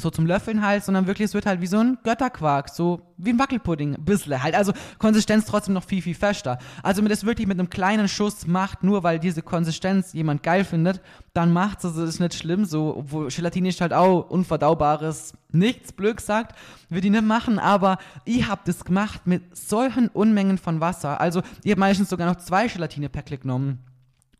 [0.00, 3.30] so zum Löffeln halt, sondern wirklich, es wird halt wie so ein Götterquark, so wie
[3.30, 4.54] ein Wackelpudding, ein bisschen halt.
[4.54, 6.58] Also Konsistenz trotzdem noch viel, viel fester.
[6.82, 10.64] Also wenn das wirklich mit einem kleinen Schuss macht, nur weil diese Konsistenz jemand geil
[10.64, 11.00] findet,
[11.32, 16.18] dann macht's, also ist nicht schlimm, so, obwohl Gelatine ist halt auch unverdaubares nichts, blöd
[16.18, 16.56] gesagt,
[16.90, 21.20] würde ich nicht machen, aber ich hab das gemacht mit solchen Unmengen von Wasser.
[21.20, 23.78] Also ich habe meistens sogar noch zwei Gelatine-Päckle genommen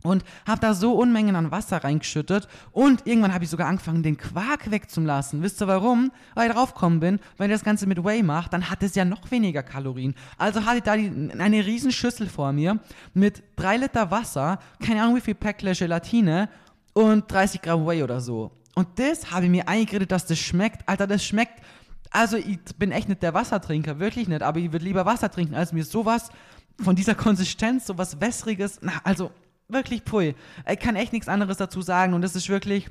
[0.07, 4.17] und habe da so Unmengen an Wasser reingeschüttet und irgendwann habe ich sogar angefangen, den
[4.17, 5.43] Quark wegzulassen.
[5.43, 6.13] Wisst ihr warum?
[6.35, 9.05] Weil ich draufgekommen bin, wenn ich das Ganze mit Whey mache, dann hat es ja
[9.05, 10.15] noch weniger Kalorien.
[10.39, 12.79] Also hatte ich da die, eine riesen Schüssel vor mir
[13.15, 16.49] mit drei Liter Wasser, keine Ahnung wie viel Päckle Gelatine
[16.93, 18.51] und 30 Gramm Whey oder so.
[18.75, 20.87] Und das habe ich mir eingeredet, dass das schmeckt.
[20.89, 21.63] Alter, das schmeckt.
[22.11, 25.55] Also ich bin echt nicht der Wassertrinker, wirklich nicht, aber ich würde lieber Wasser trinken,
[25.55, 26.31] als mir sowas
[26.83, 29.31] von dieser Konsistenz, sowas Wässriges, na, also
[29.69, 30.35] wirklich pui.
[30.71, 32.89] Ich kann echt nichts anderes dazu sagen und das ist wirklich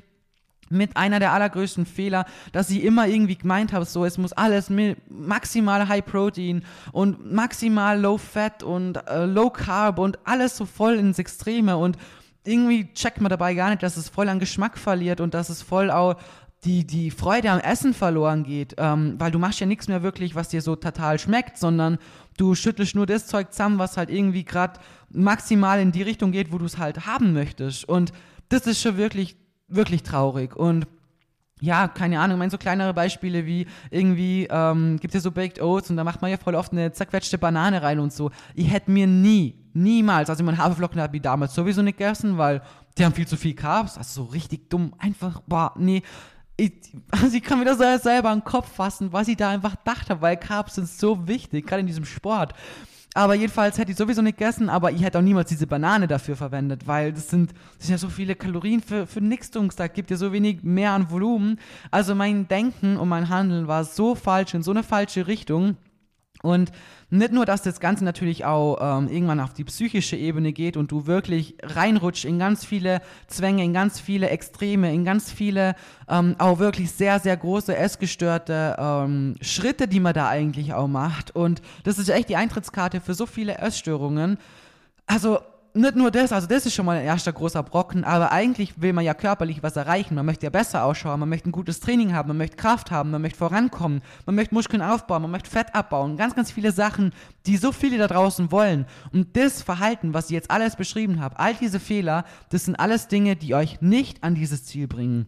[0.69, 4.71] mit einer der allergrößten Fehler, dass ich immer irgendwie gemeint habe, so es muss alles
[5.09, 10.95] maximal High Protein und maximal Low Fat und äh, Low Carb und alles so voll
[10.95, 11.97] ins Extreme und
[12.43, 15.61] irgendwie checkt man dabei gar nicht, dass es voll an Geschmack verliert und dass es
[15.61, 16.15] voll auch
[16.63, 20.33] die, die Freude am Essen verloren geht, ähm, weil du machst ja nichts mehr wirklich,
[20.33, 21.99] was dir so total schmeckt, sondern
[22.38, 24.79] du schüttelst nur das Zeug zusammen, was halt irgendwie gerade
[25.15, 27.88] maximal in die Richtung geht, wo du es halt haben möchtest.
[27.88, 28.12] Und
[28.49, 30.56] das ist schon wirklich, wirklich traurig.
[30.56, 30.88] Und
[31.62, 35.32] ja, keine Ahnung, ich meine, so kleinere Beispiele wie irgendwie, ähm, gibt es ja so
[35.32, 38.30] Baked Oats und da macht man ja voll oft eine zerquetschte Banane rein und so.
[38.56, 42.62] Ich hätte mir nie, niemals, also mein Haferflocken habe ich damals sowieso nicht gegessen, weil
[42.97, 46.01] die haben viel zu viel Carbs, also so richtig dumm, einfach, boah, nee.
[46.58, 46.71] Ich,
[47.12, 50.21] also ich kann mir das selber an den Kopf fassen, was ich da einfach dachte,
[50.21, 52.54] weil Carbs sind so wichtig, gerade in diesem Sport.
[53.17, 56.36] Aber jedenfalls hätte ich sowieso nicht gegessen, aber ich hätte auch niemals diese Banane dafür
[56.36, 60.12] verwendet, weil das sind, das sind ja so viele Kalorien für, für nix, da gibt
[60.12, 61.58] ja so wenig mehr an Volumen.
[61.91, 65.78] Also mein Denken und mein Handeln war so falsch, in so eine falsche Richtung.
[66.45, 66.71] Und
[67.10, 70.91] nicht nur, dass das Ganze natürlich auch ähm, irgendwann auf die psychische Ebene geht und
[70.91, 75.75] du wirklich reinrutschst in ganz viele Zwänge, in ganz viele Extreme, in ganz viele
[76.10, 81.36] ähm, auch wirklich sehr, sehr große essgestörte ähm, Schritte, die man da eigentlich auch macht.
[81.36, 84.38] Und das ist echt die Eintrittskarte für so viele Essstörungen.
[85.08, 85.39] Also
[85.75, 88.93] nicht nur das, also das ist schon mal ein erster großer Brocken, aber eigentlich will
[88.93, 90.15] man ja körperlich was erreichen.
[90.15, 93.11] Man möchte ja besser ausschauen, man möchte ein gutes Training haben, man möchte Kraft haben,
[93.11, 96.17] man möchte vorankommen, man möchte Muskeln aufbauen, man möchte Fett abbauen.
[96.17, 97.13] Ganz, ganz viele Sachen,
[97.45, 98.85] die so viele da draußen wollen.
[99.11, 103.07] Und das Verhalten, was ich jetzt alles beschrieben habe, all diese Fehler, das sind alles
[103.07, 105.27] Dinge, die euch nicht an dieses Ziel bringen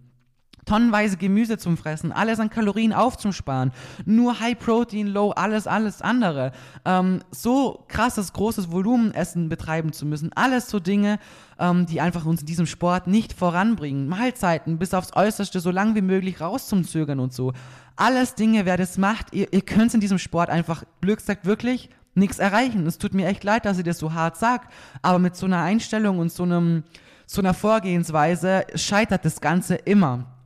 [0.66, 3.72] tonnenweise Gemüse zum Fressen, alles an Kalorien aufzusparen,
[4.06, 6.52] nur High Protein, Low, alles, alles andere.
[6.86, 11.20] Ähm, so krasses, großes Volumenessen betreiben zu müssen, alles so Dinge,
[11.60, 14.08] ähm, die einfach uns in diesem Sport nicht voranbringen.
[14.08, 17.54] Mahlzeiten bis aufs Äußerste so lang wie möglich rauszuzögern und so.
[17.96, 21.90] Alles Dinge, wer das macht, ihr, ihr könnt in diesem Sport einfach, Glück sagt wirklich,
[22.14, 22.86] nichts erreichen.
[22.86, 24.68] Es tut mir echt leid, dass ich das so hart sage,
[25.02, 26.84] aber mit so einer Einstellung und so einem
[27.28, 30.37] so einer Vorgehensweise scheitert das Ganze immer.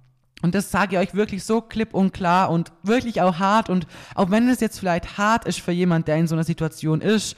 [0.41, 3.69] Und das sage ich euch wirklich so klipp und klar und wirklich auch hart.
[3.69, 7.01] Und auch wenn es jetzt vielleicht hart ist für jemand, der in so einer Situation
[7.01, 7.35] ist,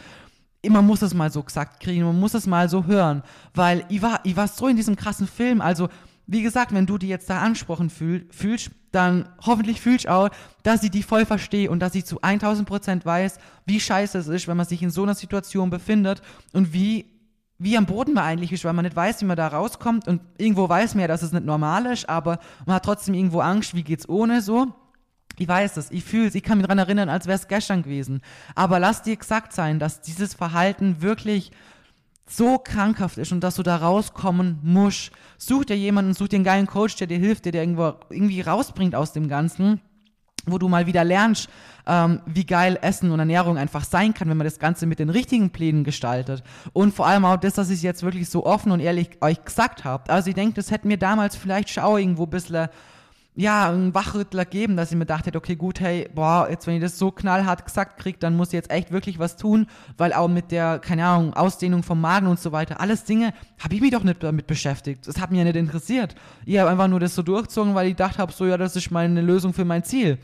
[0.67, 3.23] man muss es mal so gesagt kriegen, man muss es mal so hören.
[3.53, 5.61] Weil ich war, ich war so in diesem krassen Film.
[5.61, 5.89] Also,
[6.25, 10.29] wie gesagt, wenn du die jetzt da ansprochen fühl, fühlst, dann hoffentlich fühlst auch,
[10.61, 14.27] dass ich die voll verstehe und dass ich zu 1000 Prozent weiß, wie scheiße es
[14.27, 16.21] ist, wenn man sich in so einer Situation befindet
[16.53, 17.12] und wie
[17.63, 20.21] wie am Boden man eigentlich ist, weil man nicht weiß, wie man da rauskommt und
[20.37, 23.73] irgendwo weiß man ja, dass es nicht normal ist, aber man hat trotzdem irgendwo Angst,
[23.73, 24.67] wie geht's ohne so.
[25.37, 27.81] Ich weiß es, ich fühle es, ich kann mich daran erinnern, als wäre es gestern
[27.81, 28.21] gewesen.
[28.53, 31.51] Aber lass dir exakt sein, dass dieses Verhalten wirklich
[32.27, 35.11] so krankhaft ist und dass du da rauskommen musst.
[35.37, 38.41] Such dir jemanden, such dir einen geilen Coach, der dir hilft, der dir irgendwo irgendwie
[38.41, 39.81] rausbringt aus dem Ganzen
[40.45, 41.49] wo du mal wieder lernst,
[41.85, 45.09] ähm, wie geil Essen und Ernährung einfach sein kann, wenn man das Ganze mit den
[45.09, 46.43] richtigen Plänen gestaltet.
[46.71, 49.83] Und vor allem auch das, dass ich jetzt wirklich so offen und ehrlich euch gesagt
[49.83, 50.09] habe.
[50.11, 52.67] Also ich denke, das hätte mir damals vielleicht schau irgendwo ein bisschen
[53.35, 56.81] ja, einen Wachrüttler geben, dass ich mir dachte, okay, gut, hey, boah, jetzt wenn ich
[56.81, 59.65] das so knallhart gesagt kriege, dann muss ich jetzt echt wirklich was tun,
[59.97, 63.73] weil auch mit der, keine Ahnung, Ausdehnung vom Magen und so weiter, alles Dinge, habe
[63.73, 65.07] ich mich doch nicht damit beschäftigt.
[65.07, 66.13] Das hat mich ja nicht interessiert.
[66.45, 68.91] Ich habe einfach nur das so durchgezogen, weil ich gedacht habe, so, ja, das ist
[68.91, 70.19] meine Lösung für mein Ziel.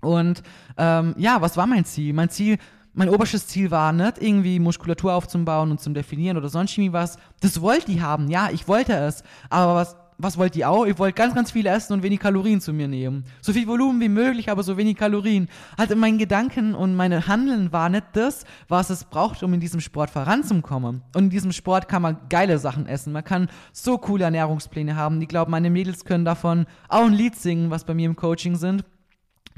[0.00, 0.42] Und
[0.76, 2.12] ähm, ja, was war mein Ziel?
[2.12, 2.58] Mein Ziel,
[2.92, 7.18] mein oberstes Ziel war nicht irgendwie Muskulatur aufzubauen und zum Definieren oder sonst irgendwie was.
[7.40, 9.24] Das wollte ich haben, ja, ich wollte es.
[9.50, 10.84] Aber was was wollt ihr auch?
[10.84, 13.24] Ich wollte ganz, ganz viel essen und wenig Kalorien zu mir nehmen.
[13.40, 15.48] So viel Volumen wie möglich, aber so wenig Kalorien.
[15.76, 19.80] Also mein Gedanken und meine Handeln war nicht das, was es braucht, um in diesem
[19.80, 21.02] Sport voranzukommen.
[21.14, 23.12] Und in diesem Sport kann man geile Sachen essen.
[23.12, 25.22] Man kann so coole Ernährungspläne haben.
[25.22, 28.56] Ich glaube, meine Mädels können davon auch ein Lied singen, was bei mir im Coaching
[28.56, 28.84] sind.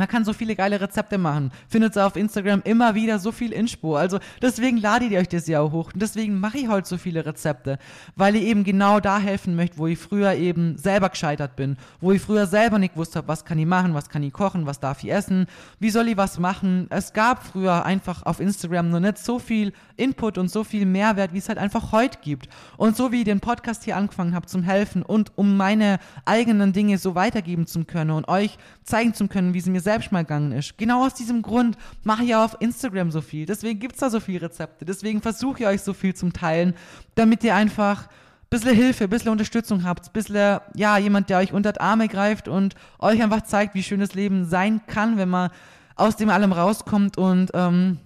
[0.00, 1.52] Man kann so viele geile Rezepte machen.
[1.68, 3.96] Findet ihr auf Instagram immer wieder so viel Inspo.
[3.96, 5.90] Also deswegen ladet ihr euch das ja auch hoch.
[5.92, 7.78] Und deswegen mache ich heute so viele Rezepte.
[8.16, 11.76] Weil ich eben genau da helfen möchte, wo ich früher eben selber gescheitert bin.
[12.00, 14.80] Wo ich früher selber nicht wusste, was kann ich machen, was kann ich kochen, was
[14.80, 15.44] darf ich essen,
[15.80, 16.86] wie soll ich was machen.
[16.88, 21.34] Es gab früher einfach auf Instagram nur nicht so viel Input und so viel Mehrwert,
[21.34, 22.48] wie es halt einfach heute gibt.
[22.78, 26.72] Und so wie ich den Podcast hier angefangen habe zum Helfen und um meine eigenen
[26.72, 30.22] Dinge so weitergeben zu können und euch zeigen zu können, wie sie mir selbst mal
[30.22, 30.78] gegangen ist.
[30.78, 33.46] Genau aus diesem Grund mache ich ja auf Instagram so viel.
[33.46, 34.84] Deswegen gibt es da so viele Rezepte.
[34.84, 36.74] Deswegen versuche ich euch so viel zum Teilen,
[37.14, 38.08] damit ihr einfach ein
[38.50, 42.08] bisschen Hilfe, ein bisschen Unterstützung habt, ein bisschen, ja, jemand, der euch unter die Arme
[42.08, 45.50] greift und euch einfach zeigt, wie schön das Leben sein kann, wenn man
[45.96, 47.98] aus dem allem rauskommt und ähm,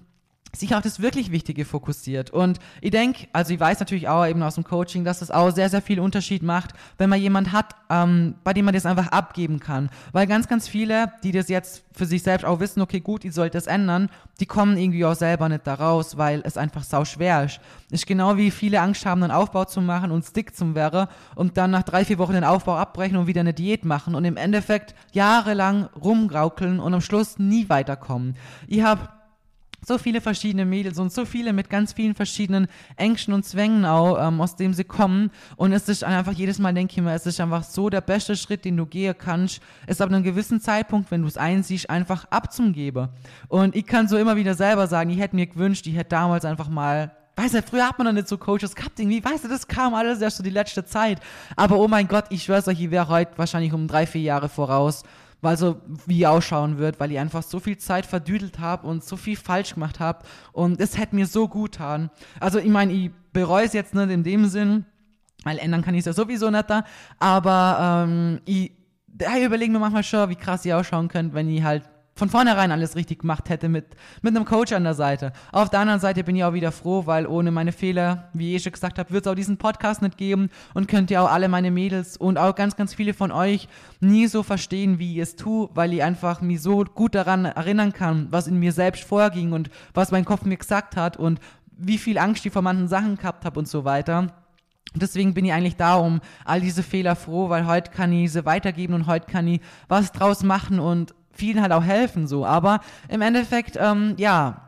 [0.57, 2.31] sich auf das wirklich Wichtige fokussiert.
[2.31, 5.51] Und ich denke, also ich weiß natürlich auch eben aus dem Coaching, dass das auch
[5.51, 9.09] sehr, sehr viel Unterschied macht, wenn man jemanden hat, ähm, bei dem man das einfach
[9.09, 9.91] abgeben kann.
[10.13, 13.35] Weil ganz, ganz viele, die das jetzt für sich selbst auch wissen, okay, gut, ich
[13.35, 17.05] sollte das ändern, die kommen irgendwie auch selber nicht da raus, weil es einfach sau
[17.05, 17.61] schwer ist.
[17.91, 21.57] Ist genau wie viele Angst haben, einen Aufbau zu machen und Stick zum wäre und
[21.57, 24.37] dann nach drei, vier Wochen den Aufbau abbrechen und wieder eine Diät machen und im
[24.37, 28.37] Endeffekt jahrelang rumgraukeln und am Schluss nie weiterkommen.
[28.67, 29.09] Ich habe
[29.87, 32.67] so viele verschiedene Mädels und so viele mit ganz vielen verschiedenen
[32.97, 35.31] Ängsten und Zwängen auch, ähm, aus dem sie kommen.
[35.57, 38.37] Und es ist einfach jedes Mal, denke ich mir, es ist einfach so der beste
[38.37, 42.25] Schritt, den du gehen kannst, ist ab einem gewissen Zeitpunkt, wenn du es einsiehst, einfach
[42.31, 43.09] abzugeben.
[43.49, 46.45] Und ich kann so immer wieder selber sagen, ich hätte mir gewünscht, ich hätte damals
[46.45, 49.49] einfach mal Weißt du, früher hat man noch nicht so Coaches gehabt, irgendwie, weißt du,
[49.49, 51.19] das kam alles erst so die letzte Zeit.
[51.57, 54.49] Aber oh mein Gott, ich schwör's euch, ich wäre heute wahrscheinlich um drei, vier Jahre
[54.49, 55.03] voraus
[55.45, 59.17] weil so wie ausschauen wird, weil ich einfach so viel Zeit verdüdelt habe und so
[59.17, 62.11] viel falsch gemacht habe und es hätte mir so gut getan.
[62.41, 64.87] Also ich meine, ich bereue es jetzt nicht in dem Sinn,
[65.45, 66.85] weil ändern kann ich es ja sowieso nicht da,
[67.19, 68.73] aber ähm, ich,
[69.19, 71.85] ich überlege mir manchmal schon, wie krass ihr ausschauen könnt, wenn ich halt
[72.17, 73.87] von vornherein alles richtig gemacht hätte mit,
[74.23, 75.33] mit einem Coach an der Seite.
[75.51, 78.63] Auf der anderen Seite bin ich auch wieder froh, weil ohne meine Fehler, wie ich
[78.63, 81.49] schon gesagt habe, wird es auch diesen Podcast nicht geben und könnt ihr auch alle
[81.49, 83.69] meine Mädels und auch ganz, ganz viele von euch
[84.01, 87.93] nie so verstehen, wie ich es tue, weil ich einfach mich so gut daran erinnern
[87.93, 91.41] kann, was in mir selbst vorging und was mein Kopf mir gesagt hat und
[91.77, 94.29] wie viel Angst ich vor manchen Sachen gehabt habe und so weiter.
[94.95, 98.47] Deswegen bin ich eigentlich da um all diese Fehler froh, weil heute kann ich sie
[98.47, 102.47] weitergeben und heute kann ich was draus machen und vielen halt auch helfen so.
[102.47, 104.64] Aber im Endeffekt, ähm, ja,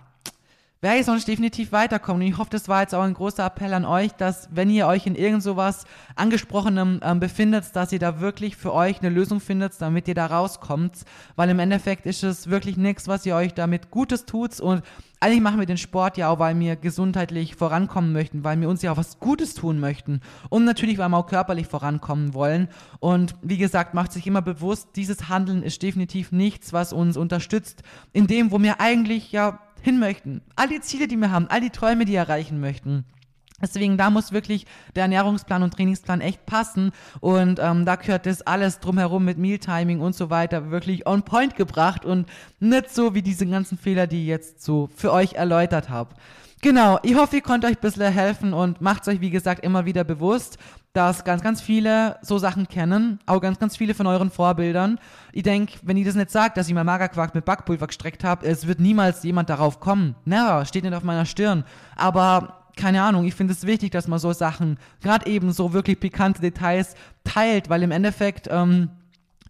[0.83, 2.23] werde ich sonst definitiv weiterkommen.
[2.23, 4.87] Und ich hoffe, das war jetzt auch ein großer Appell an euch, dass wenn ihr
[4.87, 5.85] euch in irgend sowas
[6.17, 10.27] angesprochenem ähm, befindet, dass ihr da wirklich für euch eine Lösung findet, damit ihr da
[10.27, 11.05] rauskommt.
[11.35, 14.61] Weil im Endeffekt ist es wirklich nichts, was ihr euch damit Gutes tut.
[14.61, 14.83] Und
[15.19, 18.83] eigentlich machen wir den Sport ja auch, weil wir gesundheitlich vorankommen möchten, weil wir uns
[18.83, 20.21] ja auch was Gutes tun möchten.
[20.51, 22.69] Und natürlich, weil wir auch körperlich vorankommen wollen.
[23.01, 27.83] Und wie gesagt, macht sich immer bewusst, dieses Handeln ist definitiv nichts, was uns unterstützt
[28.13, 30.43] in dem, wo wir eigentlich ja hin möchten.
[30.57, 33.05] All die Ziele, die wir haben, all die Träume, die wir erreichen möchten.
[33.63, 36.91] Deswegen, da muss wirklich der Ernährungsplan und Trainingsplan echt passen.
[37.21, 41.55] Und ähm, da gehört das alles drumherum mit Mealtiming und so weiter wirklich on point
[41.55, 45.89] gebracht und nicht so wie diese ganzen Fehler, die ich jetzt so für euch erläutert
[45.89, 46.17] habe.
[46.63, 49.85] Genau, ich hoffe, ihr konnte euch ein bisschen helfen und macht euch, wie gesagt, immer
[49.85, 50.59] wieder bewusst,
[50.95, 54.99] dass ganz, ganz viele so Sachen kennen, auch ganz, ganz viele von euren Vorbildern.
[55.33, 58.47] Ich denke, wenn ihr das nicht sagt, dass ich mal Magerquark mit Backpulver gestreckt habe,
[58.47, 60.15] es wird niemals jemand darauf kommen.
[60.25, 61.65] Never, steht nicht auf meiner Stirn.
[61.95, 66.01] Aber keine Ahnung, ich finde es wichtig, dass man so Sachen, gerade eben so wirklich
[66.01, 68.91] pikante Details teilt, weil im Endeffekt, ähm,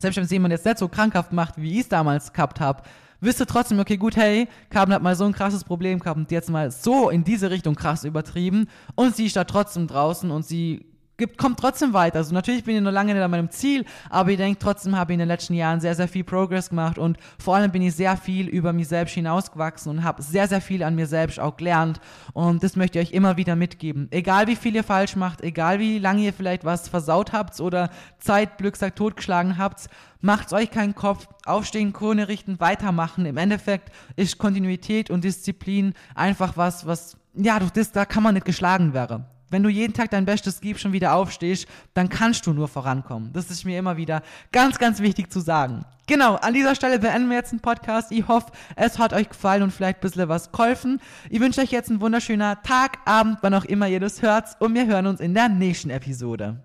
[0.01, 2.83] selbst wenn es jemand jetzt nicht so krankhaft macht, wie ich es damals gehabt habe,
[3.27, 6.31] wisst ihr trotzdem, okay, gut, hey, Carmen hat mal so ein krasses Problem gehabt und
[6.31, 10.47] jetzt mal so in diese Richtung krass übertrieben und sie ist da trotzdem draußen und
[10.47, 10.87] sie
[11.17, 12.19] gibt, kommt trotzdem weiter.
[12.19, 15.13] Also natürlich bin ich noch lange nicht an meinem Ziel, aber ich denke, trotzdem habe
[15.13, 17.95] ich in den letzten Jahren sehr, sehr viel Progress gemacht und vor allem bin ich
[17.95, 21.57] sehr viel über mich selbst hinausgewachsen und habe sehr, sehr viel an mir selbst auch
[21.57, 22.01] gelernt
[22.33, 24.09] und das möchte ich euch immer wieder mitgeben.
[24.11, 27.91] Egal wie viel ihr falsch macht, egal wie lange ihr vielleicht was versaut habt oder
[28.19, 29.89] Zeit, Glückssack totgeschlagen habt,
[30.21, 33.27] macht euch keinen Kopf, aufstehen, Krone richten, weitermachen.
[33.27, 38.35] Im Endeffekt ist Kontinuität und Disziplin einfach was, was, ja, durch das, da kann man
[38.35, 42.47] nicht geschlagen werden wenn du jeden Tag dein Bestes gibst und wieder aufstehst, dann kannst
[42.47, 43.33] du nur vorankommen.
[43.33, 45.85] Das ist mir immer wieder ganz, ganz wichtig zu sagen.
[46.07, 48.13] Genau, an dieser Stelle beenden wir jetzt den Podcast.
[48.13, 51.01] Ich hoffe, es hat euch gefallen und vielleicht ein bisschen was geholfen.
[51.31, 54.75] Ich wünsche euch jetzt einen wunderschönen Tag, Abend, wann auch immer ihr das hört und
[54.75, 56.61] wir hören uns in der nächsten Episode.